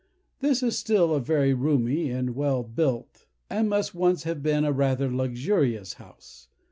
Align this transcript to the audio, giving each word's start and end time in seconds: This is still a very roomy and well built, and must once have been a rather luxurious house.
This 0.39 0.63
is 0.63 0.79
still 0.79 1.13
a 1.13 1.19
very 1.19 1.53
roomy 1.53 2.09
and 2.09 2.33
well 2.35 2.63
built, 2.63 3.27
and 3.51 3.69
must 3.69 3.93
once 3.93 4.23
have 4.23 4.41
been 4.41 4.65
a 4.65 4.71
rather 4.73 5.13
luxurious 5.13 5.93
house. 6.01 6.47